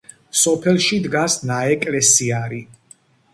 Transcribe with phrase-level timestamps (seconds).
[0.43, 2.59] სოფელში დგას ნაეკლესიარი.